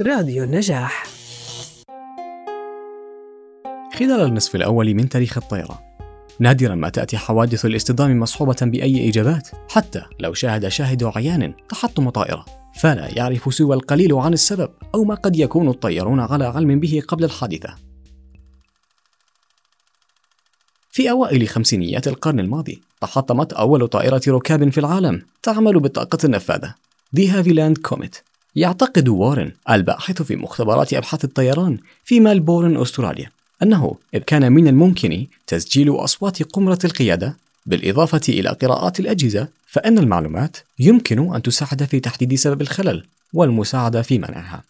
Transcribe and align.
راديو 0.00 0.44
النجاح. 0.44 1.06
خلال 3.94 4.20
النصف 4.20 4.54
الأول 4.54 4.94
من 4.94 5.08
تاريخ 5.08 5.38
الطيران 5.38 5.76
نادرا 6.40 6.74
ما 6.74 6.88
تأتي 6.88 7.18
حوادث 7.18 7.64
الاصطدام 7.64 8.20
مصحوبة 8.20 8.56
بأي 8.60 9.08
إجابات 9.08 9.48
حتى 9.70 10.02
لو 10.20 10.34
شاهد 10.34 10.68
شاهد 10.68 11.04
عيان 11.04 11.54
تحطم 11.68 12.10
طائرة. 12.10 12.44
فلا 12.78 13.18
يعرف 13.18 13.54
سوى 13.54 13.76
القليل 13.76 14.12
عن 14.14 14.32
السبب 14.32 14.70
أو 14.94 15.04
ما 15.04 15.14
قد 15.14 15.36
يكون 15.36 15.68
الطيارون 15.68 16.20
على 16.20 16.44
علم 16.44 16.80
به 16.80 17.02
قبل 17.08 17.24
الحادثة. 17.24 17.74
في 20.90 21.10
أوائل 21.10 21.48
خمسينيات 21.48 22.08
القرن 22.08 22.40
الماضي 22.40 22.82
تحطمت 23.00 23.52
أول 23.52 23.88
طائرة 23.88 24.22
ركاب 24.28 24.70
في 24.70 24.78
العالم 24.78 25.22
تعمل 25.42 25.80
بالطاقة 25.80 26.18
النفاذة 26.24 26.74
دي 27.12 27.28
هافيلاند 27.28 27.78
كوميت 27.78 28.16
يعتقد 28.56 29.08
وارن 29.08 29.52
الباحث 29.70 30.22
في 30.22 30.36
مختبرات 30.36 30.94
أبحاث 30.94 31.24
الطيران 31.24 31.78
في 32.04 32.20
ملبورن 32.20 32.76
أستراليا 32.76 33.30
أنه 33.62 33.96
إذ 34.14 34.20
كان 34.20 34.52
من 34.52 34.68
الممكن 34.68 35.26
تسجيل 35.46 35.90
أصوات 35.90 36.42
قمرة 36.42 36.78
القيادة 36.84 37.36
بالإضافة 37.66 38.20
إلى 38.28 38.48
قراءات 38.48 39.00
الأجهزة 39.00 39.48
فإن 39.66 39.98
المعلومات 39.98 40.56
يمكن 40.78 41.34
أن 41.34 41.42
تساعد 41.42 41.84
في 41.84 42.00
تحديد 42.00 42.34
سبب 42.34 42.60
الخلل 42.60 43.06
والمساعدة 43.34 44.02
في 44.02 44.18
منعها. 44.18 44.62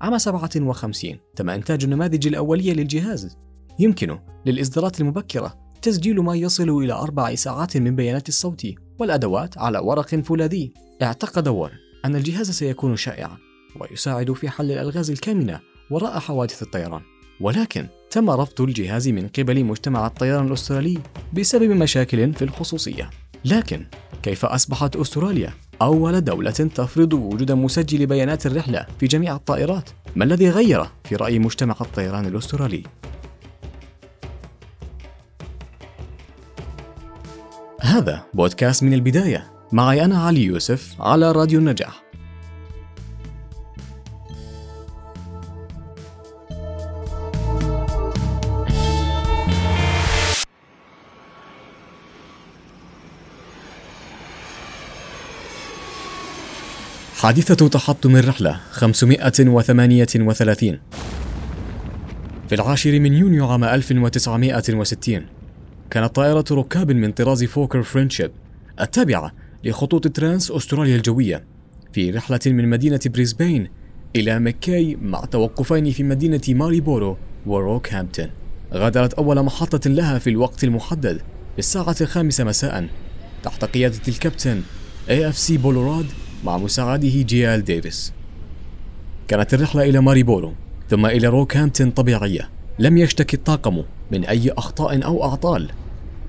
عام 0.00 0.18
57 0.18 1.16
تم 1.36 1.50
إنتاج 1.50 1.84
النماذج 1.84 2.26
الأولية 2.26 2.72
للجهاز. 2.72 3.36
يمكن 3.78 4.18
للإصدارات 4.46 5.00
المبكرة 5.00 5.58
تسجيل 5.82 6.20
ما 6.20 6.34
يصل 6.34 6.70
إلى 6.70 6.92
أربع 6.92 7.34
ساعات 7.34 7.76
من 7.76 7.96
بيانات 7.96 8.28
الصوت 8.28 8.66
والأدوات 8.98 9.58
على 9.58 9.78
ورق 9.78 10.14
فولاذي 10.14 10.72
اعتقد 11.02 11.48
وارن. 11.48 11.81
أن 12.04 12.16
الجهاز 12.16 12.50
سيكون 12.50 12.96
شائعا 12.96 13.36
ويساعد 13.80 14.32
في 14.32 14.48
حل 14.48 14.72
الألغاز 14.72 15.10
الكامنة 15.10 15.60
وراء 15.90 16.18
حوادث 16.18 16.62
الطيران 16.62 17.02
ولكن 17.40 17.86
تم 18.10 18.30
رفض 18.30 18.60
الجهاز 18.60 19.08
من 19.08 19.28
قبل 19.28 19.64
مجتمع 19.64 20.06
الطيران 20.06 20.46
الأسترالي 20.46 20.98
بسبب 21.32 21.70
مشاكل 21.70 22.32
في 22.32 22.42
الخصوصية 22.42 23.10
لكن 23.44 23.86
كيف 24.22 24.44
أصبحت 24.44 24.96
أستراليا 24.96 25.54
أول 25.82 26.20
دولة 26.20 26.50
تفرض 26.50 27.12
وجود 27.12 27.52
مسجل 27.52 28.06
بيانات 28.06 28.46
الرحلة 28.46 28.86
في 29.00 29.06
جميع 29.06 29.36
الطائرات؟ 29.36 29.90
ما 30.16 30.24
الذي 30.24 30.50
غير 30.50 30.84
في 31.04 31.16
رأي 31.16 31.38
مجتمع 31.38 31.76
الطيران 31.80 32.26
الأسترالي؟ 32.26 32.82
هذا 37.80 38.24
بودكاست 38.34 38.82
من 38.82 38.92
البداية 38.92 39.52
معي 39.72 40.04
أنا 40.04 40.18
علي 40.18 40.44
يوسف 40.44 40.94
على 41.00 41.32
راديو 41.32 41.58
النجاح. 41.58 42.02
حادثة 57.16 57.68
تحطم 57.68 58.16
الرحلة 58.16 58.60
538 58.70 60.78
في 62.48 62.54
العاشر 62.54 63.00
من 63.00 63.12
يونيو 63.12 63.48
عام 63.48 63.64
1960 63.64 65.26
كانت 65.90 66.14
طائرة 66.14 66.44
ركاب 66.50 66.90
من 66.90 67.12
طراز 67.12 67.44
فوكر 67.44 67.82
فريندشيب 67.82 68.30
التابعة 68.80 69.32
لخطوط 69.64 70.08
ترانس 70.08 70.50
أستراليا 70.50 70.96
الجوية 70.96 71.44
في 71.92 72.10
رحلة 72.10 72.40
من 72.46 72.70
مدينة 72.70 73.00
بريسبين 73.06 73.68
إلى 74.16 74.38
مكاي 74.38 74.96
مع 75.02 75.24
توقفين 75.24 75.90
في 75.90 76.02
مدينة 76.02 76.40
ماريبورو 76.48 77.16
وروكهامبتون. 77.46 78.26
غادرت 78.74 79.14
أول 79.14 79.42
محطة 79.42 79.90
لها 79.90 80.18
في 80.18 80.30
الوقت 80.30 80.64
المحدد 80.64 81.16
في 81.52 81.58
الساعة 81.58 81.96
الخامسة 82.00 82.44
مساء 82.44 82.88
تحت 83.42 83.64
قيادة 83.64 84.00
الكابتن 84.08 84.62
اي 85.10 85.28
اف 85.28 85.38
سي 85.38 85.56
بولوراد 85.56 86.06
مع 86.44 86.58
مساعده 86.58 87.08
جي 87.08 87.54
ال 87.54 87.64
ديفيس. 87.64 88.12
كانت 89.28 89.54
الرحلة 89.54 89.82
إلى 89.82 90.00
ماريبورو 90.00 90.52
ثم 90.90 91.06
إلى 91.06 91.28
روكهامبتون 91.28 91.90
طبيعية. 91.90 92.50
لم 92.78 92.98
يشتكي 92.98 93.36
الطاقم 93.36 93.82
من 94.10 94.24
أي 94.24 94.50
أخطاء 94.50 95.04
أو 95.04 95.24
أعطال. 95.24 95.70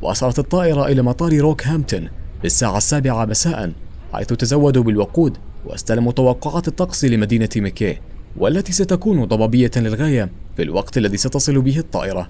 وصلت 0.01 0.39
الطائرة 0.39 0.87
إلى 0.87 1.01
مطار 1.01 1.37
روكهامبتون 1.37 2.09
في 2.43 2.47
الساعة 2.47 2.77
السابعة 2.77 3.25
مساء 3.25 3.71
حيث 4.13 4.27
تزودوا 4.27 4.83
بالوقود 4.83 5.37
واستلموا 5.65 6.11
توقعات 6.11 6.67
الطقس 6.67 7.05
لمدينة 7.05 7.49
مكي 7.55 7.97
والتي 8.37 8.71
ستكون 8.71 9.25
ضبابية 9.25 9.71
للغاية 9.77 10.29
في 10.55 10.63
الوقت 10.63 10.97
الذي 10.97 11.17
ستصل 11.17 11.61
به 11.61 11.77
الطائرة. 11.77 12.27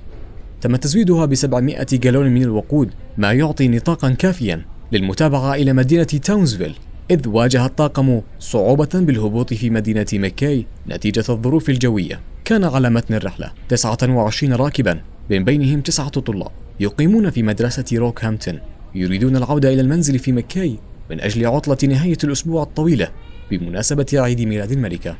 تم 0.61 0.75
تزويدها 0.75 1.25
ب 1.25 1.35
700 1.35 1.85
جالون 1.93 2.29
من 2.29 2.41
الوقود 2.41 2.89
ما 3.17 3.31
يعطي 3.31 3.67
نطاقا 3.67 4.09
كافيا 4.09 4.65
للمتابعة 4.91 5.53
إلى 5.53 5.73
مدينة 5.73 6.03
تاونزفيل 6.03 6.75
إذ 7.11 7.27
واجه 7.27 7.65
الطاقم 7.65 8.21
صعوبة 8.39 8.89
بالهبوط 8.93 9.53
في 9.53 9.69
مدينة 9.69 10.07
مكاي 10.13 10.65
نتيجة 10.89 11.23
الظروف 11.29 11.69
الجوية. 11.69 12.19
كان 12.45 12.63
على 12.63 12.89
متن 12.89 13.13
الرحلة 13.13 13.51
29 13.69 14.53
راكبا 14.53 15.01
من 15.29 15.43
بينهم 15.43 15.81
تسعة 15.81 16.09
طلاب 16.09 16.51
يقيمون 16.79 17.29
في 17.29 17.43
مدرسة 17.43 17.85
روكهامبتون 17.93 18.59
يريدون 18.95 19.35
العودة 19.35 19.73
إلى 19.73 19.81
المنزل 19.81 20.19
في 20.19 20.31
مكاي 20.31 20.77
من 21.09 21.21
أجل 21.21 21.45
عطلة 21.45 21.77
نهاية 21.83 22.17
الأسبوع 22.23 22.63
الطويلة 22.63 23.11
بمناسبة 23.51 24.05
عيد 24.13 24.41
ميلاد 24.41 24.71
الملكة. 24.71 25.15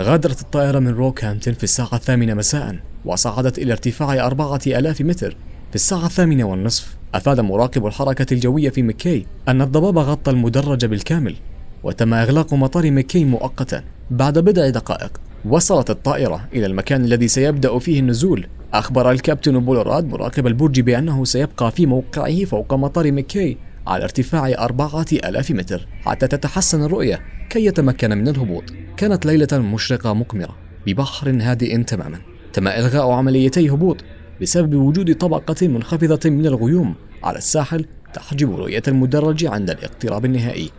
غادرت 0.00 0.40
الطائرة 0.40 0.78
من 0.78 0.88
روكهامبتون 0.88 1.54
في 1.54 1.64
الساعة 1.64 1.94
الثامنة 1.94 2.34
مساء 2.34 2.76
وصعدت 3.04 3.58
إلى 3.58 3.72
ارتفاع 3.72 4.26
أربعة 4.26 4.60
آلاف 4.66 5.00
متر. 5.00 5.36
في 5.70 5.74
الساعة 5.74 6.06
الثامنة 6.06 6.44
والنصف 6.44 6.96
أفاد 7.14 7.40
مراقب 7.40 7.86
الحركة 7.86 8.34
الجوية 8.34 8.70
في 8.70 8.82
مكي 8.82 9.26
أن 9.48 9.62
الضباب 9.62 9.98
غطى 9.98 10.30
المدرج 10.30 10.86
بالكامل 10.86 11.36
وتم 11.82 12.14
إغلاق 12.14 12.54
مطار 12.54 12.90
مكي 12.90 13.24
مؤقتا 13.24 13.84
بعد 14.10 14.38
بضع 14.38 14.68
دقائق. 14.68 15.20
وصلت 15.44 15.90
الطائرة 15.90 16.48
إلى 16.52 16.66
المكان 16.66 17.04
الذي 17.04 17.28
سيبدأ 17.28 17.78
فيه 17.78 18.00
النزول. 18.00 18.46
أخبر 18.74 19.10
الكابتن 19.10 19.58
بولوراد 19.58 20.08
مراقب 20.08 20.46
البرج 20.46 20.80
بأنه 20.80 21.24
سيبقى 21.24 21.70
في 21.70 21.86
موقعه 21.86 22.44
فوق 22.44 22.74
مطار 22.74 23.12
مكي 23.12 23.56
على 23.86 24.04
ارتفاع 24.04 24.48
أربعة 24.48 25.06
ألاف 25.12 25.50
متر 25.50 25.86
حتى 26.04 26.26
تتحسن 26.26 26.82
الرؤية 26.82 27.20
كي 27.50 27.64
يتمكن 27.64 28.10
من 28.10 28.28
الهبوط. 28.28 28.64
كانت 28.96 29.26
ليلة 29.26 29.48
مشرقة 29.52 30.14
مقمرة 30.14 30.56
ببحر 30.86 31.30
هادئ 31.40 31.82
تماما. 31.82 32.20
تم 32.52 32.68
إلغاء 32.68 33.10
عمليتي 33.10 33.70
هبوط 33.70 34.04
بسبب 34.42 34.74
وجود 34.74 35.14
طبقة 35.14 35.68
منخفضة 35.68 36.30
من 36.30 36.46
الغيوم 36.46 36.94
على 37.24 37.38
الساحل 37.38 37.86
تحجب 38.14 38.56
رؤية 38.56 38.82
المدرج 38.88 39.46
عند 39.46 39.70
الاقتراب 39.70 40.24
النهائي. 40.24 40.70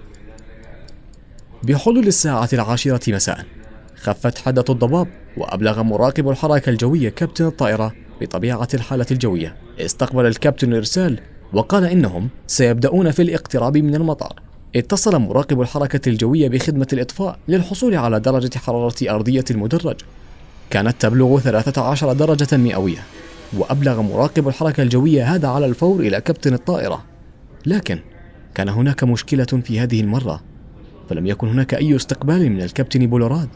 بحلول 1.63 2.07
الساعة 2.07 2.49
العاشرة 2.53 3.15
مساء 3.15 3.45
خفت 4.05 4.37
حدة 4.37 4.65
الضباب 4.69 5.07
وأبلغ 5.37 5.83
مراقب 5.83 6.29
الحركة 6.29 6.69
الجوية 6.69 7.09
كابتن 7.09 7.45
الطائرة 7.45 7.93
بطبيعة 8.21 8.67
الحالة 8.73 9.05
الجوية. 9.11 9.55
استقبل 9.79 10.25
الكابتن 10.25 10.71
الإرسال 10.71 11.19
وقال 11.53 11.83
إنهم 11.85 12.29
سيبدأون 12.47 13.11
في 13.11 13.21
الاقتراب 13.21 13.77
من 13.77 13.95
المطار. 13.95 14.33
اتصل 14.75 15.19
مراقب 15.19 15.61
الحركة 15.61 16.09
الجوية 16.09 16.49
بخدمة 16.49 16.87
الإطفاء 16.93 17.39
للحصول 17.47 17.95
على 17.95 18.19
درجة 18.19 18.57
حرارة 18.57 18.95
أرضية 19.09 19.43
المدرج. 19.51 19.95
كانت 20.69 21.01
تبلغ 21.01 21.39
13 21.39 22.13
درجة 22.13 22.57
مئوية. 22.57 23.03
وأبلغ 23.57 24.01
مراقب 24.01 24.47
الحركة 24.47 24.83
الجوية 24.83 25.35
هذا 25.35 25.47
على 25.47 25.65
الفور 25.65 25.99
إلى 25.99 26.21
كابتن 26.21 26.53
الطائرة. 26.53 27.03
لكن 27.65 27.99
كان 28.55 28.69
هناك 28.69 29.03
مشكلة 29.03 29.61
في 29.63 29.79
هذه 29.79 30.01
المرة 30.01 30.41
فلم 31.09 31.25
يكن 31.27 31.47
هناك 31.47 31.73
أي 31.73 31.95
استقبال 31.95 32.49
من 32.49 32.61
الكابتن 32.61 33.07
بولوراد. 33.07 33.49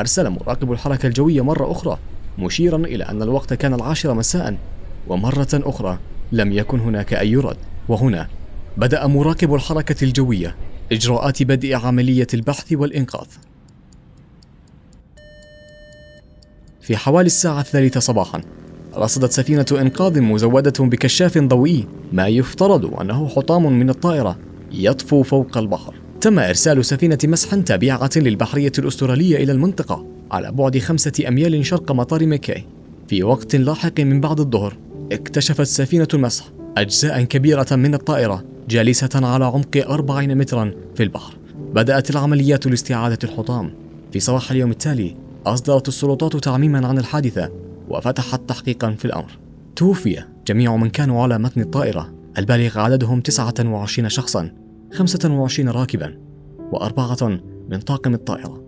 أرسل 0.00 0.30
مراقب 0.30 0.72
الحركة 0.72 1.06
الجوية 1.06 1.44
مرة 1.44 1.72
أخرى 1.72 1.98
مشيرا 2.38 2.76
إلى 2.76 3.04
أن 3.04 3.22
الوقت 3.22 3.54
كان 3.54 3.74
العاشرة 3.74 4.12
مساء 4.12 4.56
ومرة 5.08 5.48
أخرى 5.54 5.98
لم 6.32 6.52
يكن 6.52 6.80
هناك 6.80 7.14
أي 7.14 7.36
رد. 7.36 7.56
وهنا 7.88 8.28
بدأ 8.76 9.06
مراقب 9.06 9.54
الحركة 9.54 10.04
الجوية 10.04 10.56
إجراءات 10.92 11.42
بدء 11.42 11.74
عملية 11.74 12.26
البحث 12.34 12.72
والإنقاذ. 12.72 13.26
في 16.80 16.96
حوالي 16.96 17.26
الساعة 17.26 17.60
الثالثة 17.60 18.00
صباحا 18.00 18.40
رصدت 18.96 19.32
سفينة 19.32 19.66
إنقاذ 19.72 20.20
مزودة 20.20 20.84
بكشاف 20.84 21.38
ضوئي 21.38 21.86
ما 22.12 22.28
يفترض 22.28 23.00
أنه 23.00 23.28
حطام 23.28 23.72
من 23.72 23.90
الطائرة 23.90 24.38
يطفو 24.72 25.22
فوق 25.22 25.58
البحر. 25.58 25.94
تم 26.26 26.38
إرسال 26.38 26.84
سفينة 26.84 27.18
مسح 27.24 27.54
تابعة 27.54 28.10
للبحرية 28.16 28.72
الأسترالية 28.78 29.36
إلى 29.36 29.52
المنطقة 29.52 30.06
على 30.30 30.52
بعد 30.52 30.78
خمسة 30.78 31.12
أميال 31.28 31.66
شرق 31.66 31.92
مطار 31.92 32.26
ميكاي. 32.26 32.64
في 33.08 33.22
وقت 33.22 33.56
لاحق 33.56 34.00
من 34.00 34.20
بعد 34.20 34.40
الظهر 34.40 34.76
اكتشفت 35.12 35.62
سفينة 35.62 36.08
المسح 36.14 36.44
أجزاء 36.76 37.22
كبيرة 37.22 37.66
من 37.70 37.94
الطائرة 37.94 38.44
جالسة 38.68 39.08
على 39.14 39.44
عمق 39.44 39.76
40 39.76 40.34
مترا 40.34 40.72
في 40.94 41.02
البحر. 41.02 41.36
بدأت 41.74 42.10
العمليات 42.10 42.66
لاستعادة 42.66 43.18
الحطام. 43.24 43.74
في 44.12 44.20
صباح 44.20 44.50
اليوم 44.50 44.70
التالي 44.70 45.16
أصدرت 45.46 45.88
السلطات 45.88 46.36
تعميما 46.36 46.86
عن 46.86 46.98
الحادثة 46.98 47.50
وفتحت 47.88 48.40
تحقيقا 48.48 48.94
في 48.98 49.04
الأمر. 49.04 49.38
توفي 49.76 50.24
جميع 50.46 50.76
من 50.76 50.90
كانوا 50.90 51.22
على 51.22 51.38
متن 51.38 51.60
الطائرة 51.60 52.12
البالغ 52.38 52.78
عددهم 52.78 53.20
29 53.20 54.08
شخصا. 54.08 54.65
25 54.96 55.68
راكبا 55.68 56.18
وأربعة 56.72 57.40
من 57.68 57.80
طاقم 57.80 58.14
الطائرة. 58.14 58.62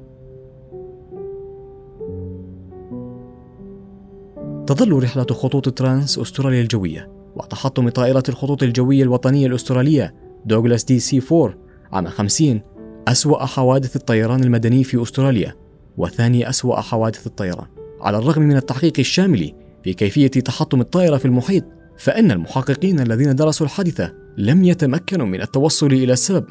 تظل 4.67 5.03
رحلة 5.03 5.25
خطوط 5.25 5.69
ترانس 5.69 6.19
أستراليا 6.19 6.61
الجوية 6.63 7.11
وتحطم 7.37 7.89
طائرة 7.89 8.23
الخطوط 8.29 8.63
الجوية 8.63 9.03
الوطنية 9.03 9.47
الأسترالية 9.47 10.15
دوغلاس 10.45 10.85
دي 10.85 10.99
سي 10.99 11.23
4 11.33 11.55
عام 11.93 12.07
50 12.07 12.61
أسوأ 13.09 13.47
حوادث 13.47 13.97
الطيران 13.97 14.45
المدني 14.45 14.85
في 14.85 15.03
أستراليا 15.03 15.55
وثاني 15.97 16.49
أسوأ 16.49 16.81
حوادث 16.81 17.27
الطيران 17.27 17.67
على 18.01 18.19
الرغم 18.19 18.43
من 18.43 18.57
التحقيق 18.57 18.93
الشامل 18.99 19.53
في 19.85 19.93
كيفية 19.93 20.29
تحطم 20.29 20.81
الطائرة 20.81 21.17
في 21.17 21.25
المحيط. 21.25 21.65
فإن 21.99 22.31
المحققين 22.31 23.01
الذين 23.01 23.35
درسوا 23.35 23.67
الحادثة 23.67 24.15
لم 24.37 24.65
يتمكنوا 24.65 25.27
من 25.27 25.41
التوصل 25.41 25.87
إلى 25.87 26.13
السبب 26.13 26.45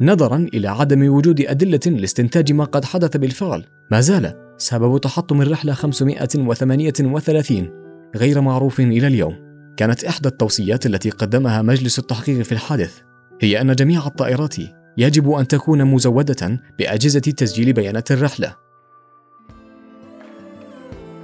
نظرا 0.00 0.48
إلى 0.54 0.68
عدم 0.68 1.08
وجود 1.08 1.40
أدلة 1.40 1.80
لاستنتاج 1.86 2.52
ما 2.52 2.64
قد 2.64 2.84
حدث 2.84 3.16
بالفعل. 3.16 3.64
ما 3.90 4.00
زال 4.00 4.54
سبب 4.58 5.00
تحطم 5.00 5.42
الرحلة 5.42 5.72
538 5.72 7.70
غير 8.16 8.40
معروف 8.40 8.80
إلى 8.80 9.06
اليوم. 9.06 9.52
كانت 9.76 10.04
إحدى 10.04 10.28
التوصيات 10.28 10.86
التي 10.86 11.10
قدمها 11.10 11.62
مجلس 11.62 11.98
التحقيق 11.98 12.42
في 12.42 12.52
الحادث 12.52 13.00
هي 13.40 13.60
أن 13.60 13.74
جميع 13.74 14.06
الطائرات 14.06 14.54
يجب 14.98 15.30
أن 15.30 15.48
تكون 15.48 15.84
مزودة 15.84 16.62
بأجهزة 16.78 17.20
تسجيل 17.20 17.72
بيانات 17.72 18.12
الرحلة. 18.12 18.56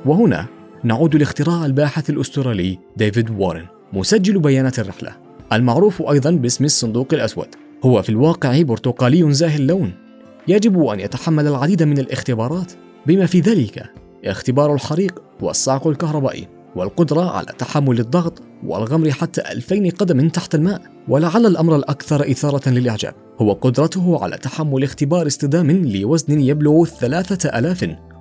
وهنا 0.07 0.58
نعود 0.85 1.17
لاختراع 1.17 1.67
الباحث 1.67 2.11
الأسترالي 2.11 2.79
ديفيد 2.97 3.31
وارن 3.31 3.67
مسجل 3.93 4.39
بيانات 4.39 4.79
الرحلة 4.79 5.17
المعروف 5.53 6.03
أيضا 6.03 6.31
باسم 6.31 6.65
الصندوق 6.65 7.07
الأسود. 7.13 7.47
هو 7.85 8.03
في 8.03 8.09
الواقع 8.09 8.63
برتقالي 8.63 9.33
زاهي 9.33 9.57
اللون. 9.57 9.93
يجب 10.49 10.83
أن 10.83 11.01
يتحمل 11.01 11.47
العديد 11.47 11.83
من 11.83 11.99
الاختبارات. 11.99 12.73
بما 13.07 13.27
في 13.27 13.41
ذلك 13.41 13.85
اختبار 14.25 14.75
الحريق 14.75 15.23
والصعق 15.41 15.87
الكهربائي 15.87 16.49
والقدرة 16.77 17.31
على 17.31 17.47
تحمل 17.59 18.01
الضغط 18.01 18.43
والغمر 18.67 19.11
حتى 19.11 19.41
2000 19.41 19.91
قدم 19.91 20.29
تحت 20.29 20.55
الماء 20.55 20.83
ولعل 21.09 21.47
الأمر 21.47 21.77
الأكثر 21.77 22.31
إثارة 22.31 22.69
للإعجاب. 22.69 23.15
هو 23.41 23.53
قدرته 23.53 24.23
على 24.23 24.37
تحمل 24.37 24.83
اختبار 24.83 25.27
اصطدام 25.27 25.71
لوزن 25.71 26.41
يبلغ 26.41 26.85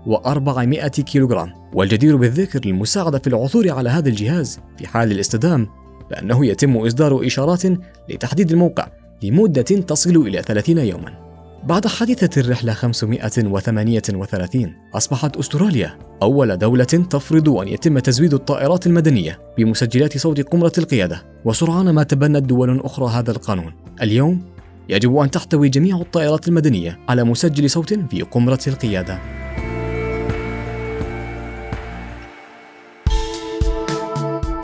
3400 0.08 0.88
كيلوغرام. 0.88 1.54
والجدير 1.74 2.16
بالذكر 2.16 2.60
للمساعدة 2.66 3.20
في 3.20 3.28
العثور 3.28 3.72
على 3.72 3.90
هذا 3.90 4.10
الجهاز 4.10 4.60
في 4.78 4.88
حال 4.88 5.12
الاصطدام 5.12 5.68
فإنه 6.12 6.46
يتم 6.46 6.78
إصدار 6.78 7.28
إشارات 7.28 7.64
لتحديد 8.10 8.52
الموقع 8.52 8.88
لمدة 9.24 9.62
تصل 9.62 10.16
إلى 10.16 10.42
30 10.42 10.78
يوماً. 10.78 11.28
بعد 11.64 11.88
حادثة 11.88 12.42
الرحلة 12.42 12.74
538 12.74 14.74
أصبحت 14.94 15.38
أستراليا 15.38 15.98
أول 16.22 16.58
دولة 16.58 16.84
تفرض 16.84 17.50
أن 17.50 17.68
يتم 17.68 18.00
تزويد 18.00 18.34
الطائرات 18.34 18.88
المدنية 18.88 19.40
بمسجلات 19.58 20.18
صوت 20.18 20.42
قمرة 20.42 20.72
القيادة 20.78 21.24
وسرعان 21.46 21.90
ما 21.90 22.04
تبنت 22.04 22.46
دول 22.46 22.80
أخرى 22.80 23.10
هذا 23.10 23.32
القانون. 23.32 23.74
اليوم 24.02 24.42
يجب 24.90 25.18
أن 25.18 25.32
تحتوي 25.32 25.70
جميع 25.70 25.98
الطائرات 25.98 26.48
المدنية 26.48 27.00
على 27.10 27.24
مسجل 27.24 27.70
صوت 27.70 27.94
في 27.94 28.22
قمرة 28.22 28.60
القيادة. 28.68 29.47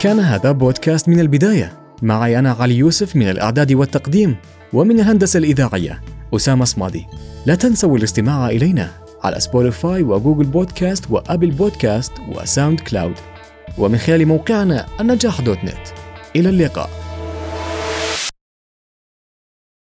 كان 0.04 0.20
هذا 0.20 0.52
بودكاست 0.52 1.08
من 1.08 1.20
البداية. 1.20 1.72
معي 2.02 2.38
أنا 2.38 2.52
علي 2.52 2.76
يوسف 2.76 3.16
من 3.16 3.28
الإعداد 3.28 3.72
والتقديم 3.72 4.36
ومن 4.72 5.00
الهندسة 5.00 5.38
الإذاعية 5.38 6.00
أسامة 6.34 6.64
صمادي. 6.64 7.06
لا 7.46 7.54
تنسوا 7.54 7.98
الاستماع 7.98 8.48
إلينا 8.48 8.90
على 9.22 9.40
سبوتيفاي 9.40 10.02
وجوجل 10.02 10.44
بودكاست 10.44 11.10
وأبل 11.10 11.50
بودكاست 11.50 12.12
وساوند 12.28 12.80
كلاود 12.80 13.14
ومن 13.78 13.98
خلال 13.98 14.26
موقعنا 14.26 14.86
النجاح 15.00 15.40
dot 15.40 15.58
net. 15.64 15.88
إلى 16.36 16.48
اللقاء. 16.48 17.03